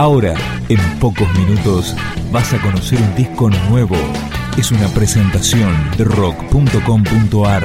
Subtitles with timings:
[0.00, 0.34] Ahora,
[0.70, 1.94] en pocos minutos,
[2.32, 3.96] vas a conocer un disco nuevo.
[4.56, 7.62] Es una presentación de rock.com.ar,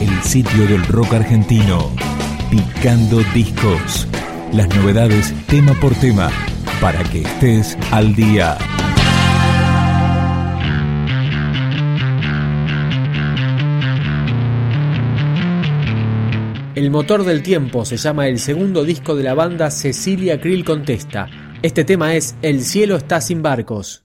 [0.00, 1.90] el sitio del rock argentino.
[2.52, 4.06] Picando discos.
[4.52, 6.30] Las novedades tema por tema,
[6.80, 8.56] para que estés al día.
[16.76, 21.28] El motor del tiempo se llama el segundo disco de la banda Cecilia Krill Contesta.
[21.62, 24.02] Este tema es El cielo está sin barcos.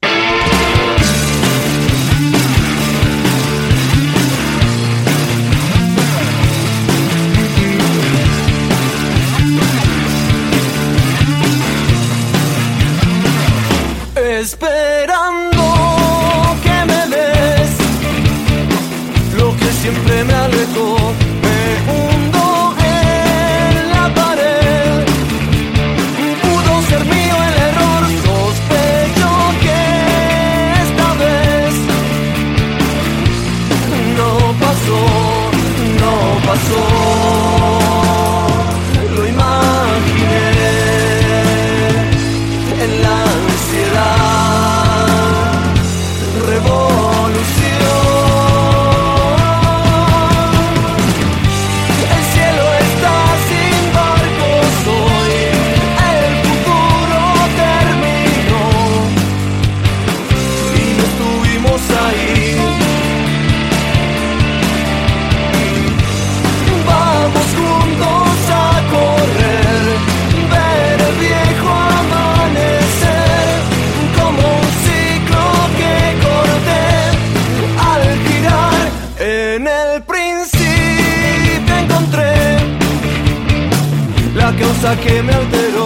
[84.57, 85.76] La causa que me alteró.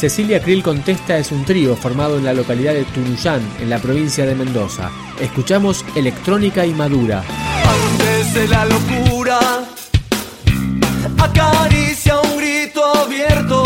[0.00, 4.24] Cecilia Krill Contesta es un trío formado en la localidad de Tunuyán, en la provincia
[4.24, 4.90] de Mendoza.
[5.20, 7.22] Escuchamos Electrónica y Madura.
[8.48, 9.38] La locura,
[12.22, 13.59] un grito abierto.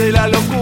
[0.00, 0.59] de la locura.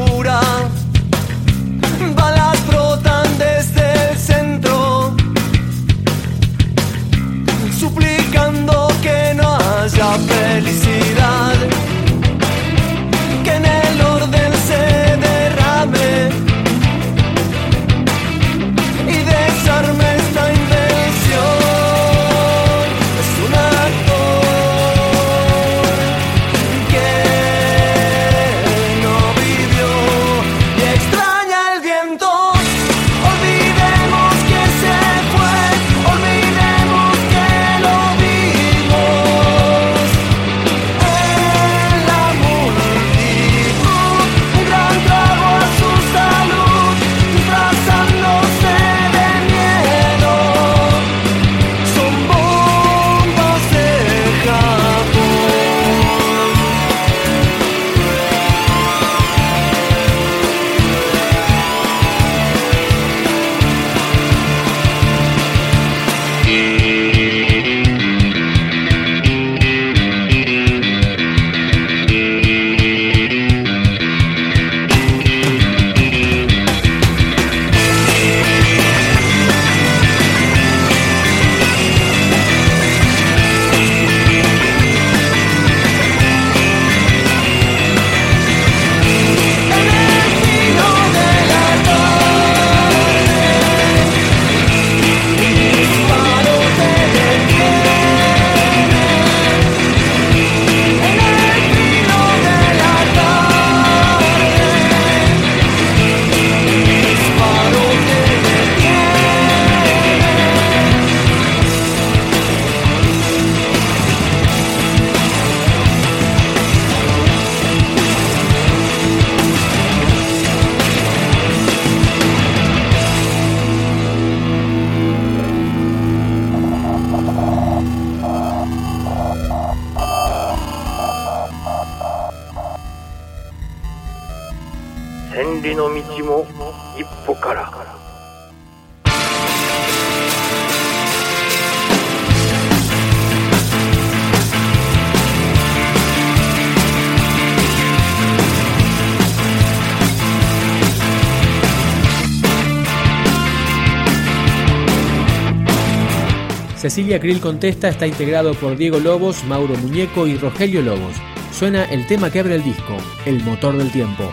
[156.79, 161.17] Cecilia Krill Contesta está integrado por Diego Lobos, Mauro Muñeco y Rogelio Lobos.
[161.53, 162.97] Suena el tema que abre el disco,
[163.27, 164.31] El motor del tiempo.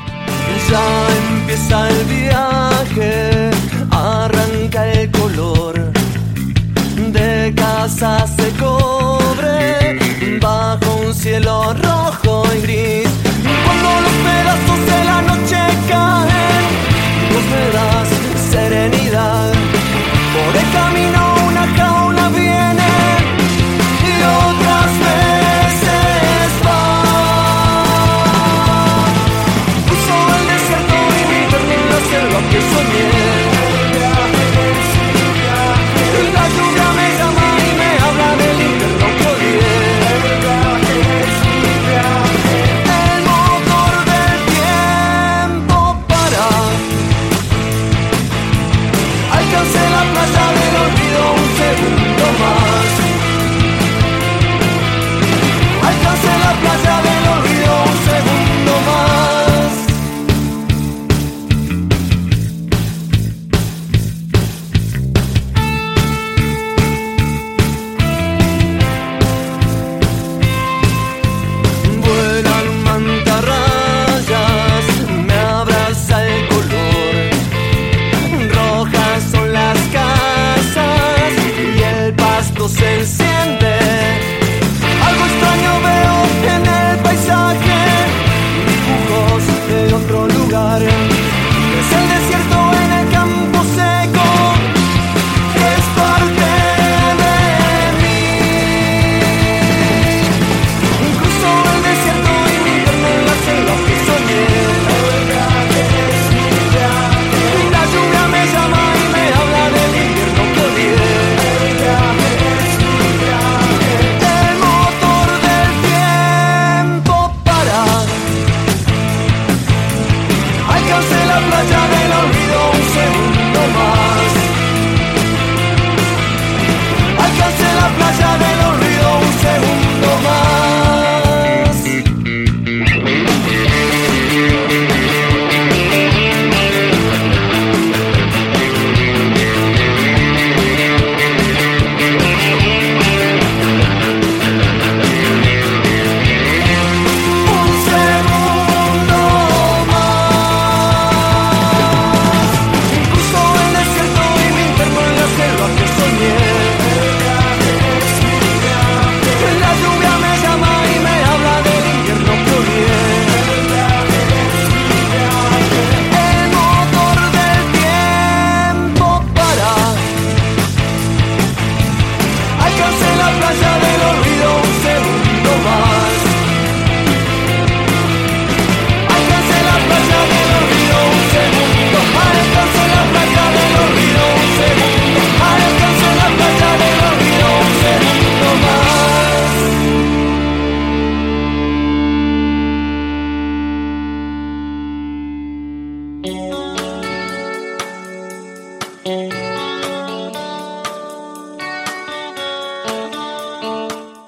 [0.69, 1.07] Ya
[1.39, 3.49] empieza el viaje,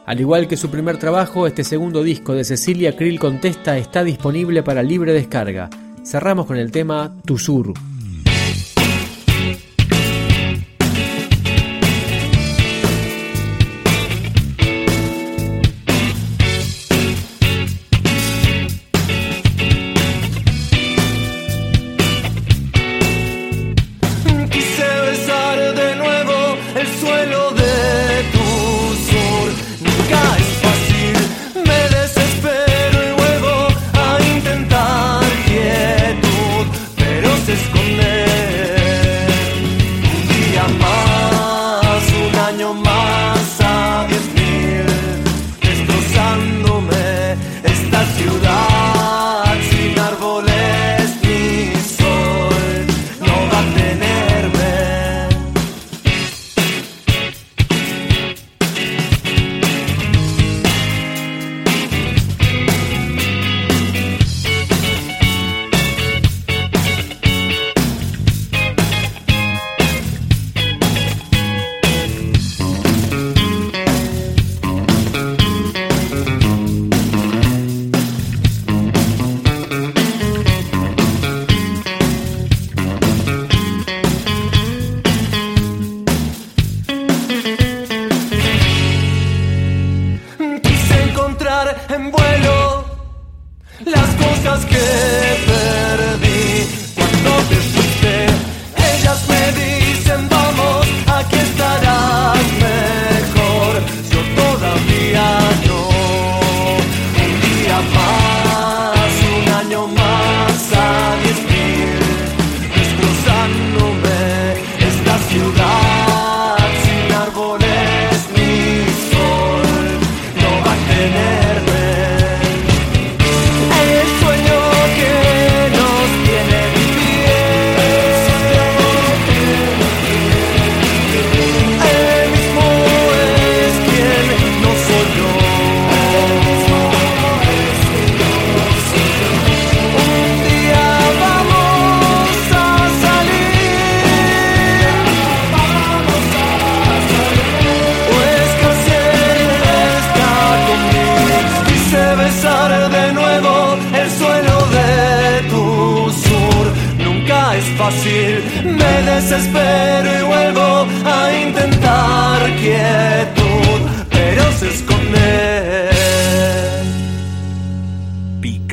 [0.07, 4.63] Al igual que su primer trabajo, este segundo disco de Cecilia Krill Contesta está disponible
[4.63, 5.69] para libre descarga.
[6.05, 7.37] Cerramos con el tema Tu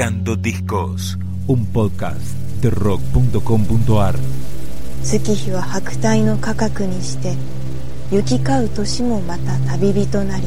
[0.04, 4.14] Picando Discos, un podcast de rock.com.ar.
[5.02, 7.34] 月日は白帯の価格にして
[8.10, 10.46] 行き交う年もまた旅人なり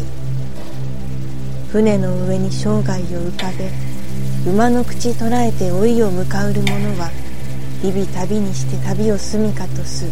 [1.71, 3.71] 船の上に生涯を浮かべ
[4.47, 7.09] 馬の口捉えて老いを迎うる者は
[7.81, 10.05] 日々旅にして旅を住みかとす